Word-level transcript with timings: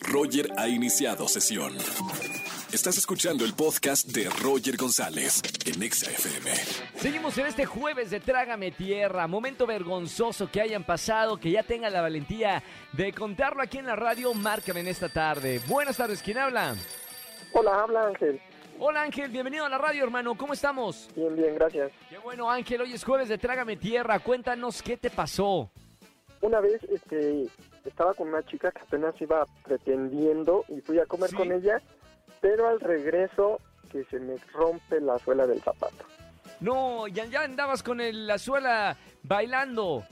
Roger 0.00 0.50
ha 0.56 0.68
iniciado 0.68 1.28
sesión. 1.28 1.74
Estás 2.72 2.98
escuchando 2.98 3.44
el 3.44 3.54
podcast 3.54 4.06
de 4.08 4.28
Roger 4.42 4.76
González 4.76 5.42
en 5.66 5.82
Exa 5.82 6.10
FM. 6.10 6.50
Seguimos 6.96 7.36
en 7.38 7.46
este 7.46 7.64
jueves 7.66 8.10
de 8.10 8.20
Trágame 8.20 8.70
Tierra. 8.70 9.26
Momento 9.26 9.66
vergonzoso 9.66 10.50
que 10.50 10.60
hayan 10.60 10.84
pasado, 10.84 11.38
que 11.38 11.50
ya 11.50 11.62
tengan 11.62 11.92
la 11.92 12.02
valentía 12.02 12.62
de 12.92 13.12
contarlo 13.12 13.62
aquí 13.62 13.78
en 13.78 13.86
la 13.86 13.96
radio. 13.96 14.34
Márcame 14.34 14.80
en 14.80 14.88
esta 14.88 15.08
tarde. 15.08 15.60
Buenas 15.66 15.96
tardes, 15.96 16.22
¿quién 16.22 16.38
habla? 16.38 16.74
Hola, 17.52 17.82
habla 17.82 18.06
Ángel. 18.08 18.40
Hola 18.78 19.02
Ángel, 19.02 19.30
bienvenido 19.30 19.64
a 19.64 19.68
la 19.68 19.78
radio, 19.78 20.04
hermano. 20.04 20.36
¿Cómo 20.36 20.52
estamos? 20.52 21.08
Bien, 21.16 21.34
bien, 21.34 21.54
gracias. 21.56 21.90
Qué 22.08 22.18
bueno, 22.18 22.50
Ángel. 22.50 22.82
Hoy 22.82 22.92
es 22.92 23.02
jueves 23.02 23.28
de 23.28 23.38
Trágame 23.38 23.76
Tierra. 23.76 24.20
Cuéntanos 24.20 24.82
qué 24.82 24.96
te 24.96 25.10
pasó. 25.10 25.70
Una 26.40 26.60
vez 26.60 26.80
este, 26.84 27.46
estaba 27.98 28.14
con 28.14 28.28
una 28.28 28.44
chica 28.44 28.70
que 28.70 28.78
apenas 28.80 29.20
iba 29.20 29.44
pretendiendo 29.64 30.64
y 30.68 30.80
fui 30.82 31.00
a 31.00 31.06
comer 31.06 31.30
Sí. 31.30 31.36
con 31.36 31.50
ella, 31.50 31.82
pero 32.40 32.68
al 32.68 32.78
regreso 32.78 33.58
que 33.90 34.04
se 34.04 34.20
me 34.20 34.36
rompe 34.52 35.00
la 35.00 35.18
suela 35.18 35.48
del 35.48 35.60
zapato. 35.60 36.04
No, 36.60 37.08
ya, 37.08 37.24
ya 37.24 37.42
andabas 37.42 37.82
con 37.82 38.00
el- 38.00 38.28
la 38.28 38.38
suela 38.38 38.96
bailando. 39.24 40.04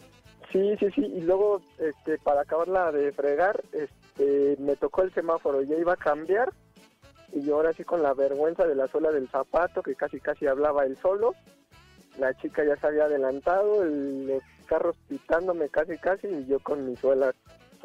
Sí, 0.50 0.76
sí, 0.80 0.86
sí, 0.96 1.00
y 1.02 1.20
luego 1.20 1.60
este, 1.78 2.18
para 2.18 2.40
acabarla 2.40 2.90
de 2.90 3.12
fregar, 3.12 3.62
este, 3.70 4.56
me 4.58 4.74
tocó 4.74 5.02
el 5.02 5.14
semáforo, 5.14 5.62
ya 5.62 5.76
iba 5.76 5.92
a 5.92 5.96
cambiar 5.96 6.52
y 7.32 7.42
yo 7.42 7.54
ahora 7.54 7.72
sí 7.72 7.84
con 7.84 8.02
la 8.02 8.14
vergüenza 8.14 8.66
de 8.66 8.74
la 8.74 8.88
suela 8.88 9.12
del 9.12 9.28
zapato, 9.28 9.80
que 9.84 9.94
casi 9.94 10.18
casi 10.18 10.48
hablaba 10.48 10.84
él 10.86 10.96
solo, 11.00 11.34
la 12.18 12.34
chica 12.34 12.64
ya 12.64 12.74
se 12.78 12.86
había 12.88 13.04
adelantado, 13.04 13.84
el- 13.84 14.26
los 14.26 14.42
carros 14.66 14.96
pitándome 15.08 15.68
casi 15.68 15.96
casi 15.98 16.26
y 16.26 16.46
yo 16.46 16.58
con 16.58 16.84
mi 16.84 16.96
suela 16.96 17.32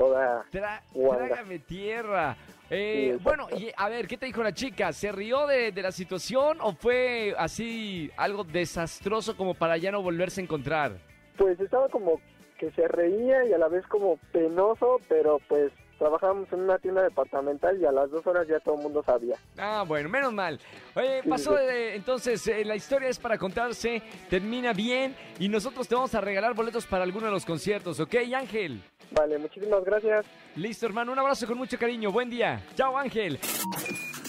toda 0.01 0.45
Tra- 0.51 0.81
trágame 1.17 1.59
tierra. 1.59 2.35
Eh, 2.69 3.15
Sí, 3.17 3.23
bueno, 3.23 3.47
y 3.57 3.69
a 3.75 3.89
ver, 3.89 4.07
¿qué 4.07 4.17
te 4.17 4.25
dijo 4.25 4.41
la 4.41 4.53
chica? 4.53 4.93
¿Se 4.93 5.11
rió 5.11 5.45
de, 5.45 5.71
de 5.71 5.81
la 5.81 5.91
situación 5.91 6.57
o 6.61 6.73
fue 6.73 7.35
así 7.37 8.09
algo 8.15 8.43
desastroso 8.45 9.35
como 9.35 9.53
para 9.53 9.75
ya 9.77 9.91
no 9.91 10.01
volverse 10.01 10.39
a 10.41 10.43
encontrar? 10.45 10.93
Pues 11.37 11.59
estaba 11.59 11.89
como 11.89 12.21
que 12.57 12.71
se 12.71 12.87
reía 12.87 13.43
y 13.45 13.53
a 13.53 13.57
la 13.57 13.67
vez 13.67 13.85
como 13.87 14.17
penoso, 14.31 14.99
pero 15.09 15.39
pues 15.49 15.71
trabajábamos 16.01 16.51
en 16.51 16.61
una 16.61 16.79
tienda 16.79 17.03
departamental 17.03 17.79
y 17.79 17.85
a 17.85 17.91
las 17.91 18.09
dos 18.09 18.25
horas 18.25 18.47
ya 18.47 18.59
todo 18.59 18.73
el 18.73 18.81
mundo 18.81 19.03
sabía. 19.05 19.35
Ah, 19.55 19.85
bueno, 19.87 20.09
menos 20.09 20.33
mal. 20.33 20.59
Oye, 20.95 21.21
Sí, 21.21 21.29
pasó 21.29 21.51
sí. 21.55 21.63
de, 21.63 21.95
entonces, 21.95 22.47
eh, 22.47 22.65
la 22.65 22.75
historia 22.75 23.07
es 23.07 23.19
para 23.19 23.37
contarse, 23.37 24.01
termina 24.27 24.73
bien 24.73 25.15
y 25.37 25.47
nosotros 25.47 25.87
te 25.87 25.93
vamos 25.93 26.15
a 26.15 26.21
regalar 26.21 26.55
boletos 26.55 26.87
para 26.87 27.03
alguno 27.03 27.27
de 27.27 27.31
los 27.31 27.45
conciertos, 27.45 27.99
¿ok, 27.99 28.15
Ángel? 28.35 28.81
Vale, 29.11 29.37
muchísimas 29.37 29.83
gracias. 29.85 30.25
Listo, 30.55 30.87
hermano, 30.87 31.11
un 31.11 31.19
abrazo 31.19 31.45
con 31.45 31.59
mucho 31.59 31.77
cariño, 31.77 32.11
buen 32.11 32.31
día. 32.31 32.63
Chao, 32.75 32.97
Ángel. 32.97 33.39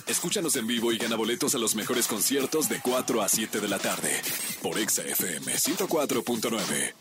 Escúchanos 0.06 0.54
en 0.56 0.66
vivo 0.66 0.92
y 0.92 0.98
gana 0.98 1.16
boletos 1.16 1.54
a 1.54 1.58
los 1.58 1.74
mejores 1.74 2.06
conciertos 2.06 2.68
de 2.68 2.80
4 2.82 3.22
a 3.22 3.28
7 3.30 3.60
de 3.60 3.68
la 3.68 3.78
tarde 3.78 4.10
por 4.62 4.76
Exa 4.76 5.02
FM 5.04 5.52
104.9. 5.54 6.92